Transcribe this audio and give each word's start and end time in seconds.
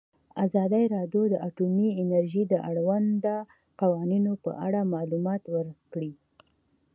ازادي 0.45 0.83
راډیو 0.95 1.23
د 1.29 1.35
اټومي 1.47 1.89
انرژي 2.01 2.43
د 2.47 2.53
اړونده 2.69 3.35
قوانینو 3.81 4.33
په 4.43 4.51
اړه 4.65 4.79
معلومات 4.93 5.43
ورکړي. 5.55 6.11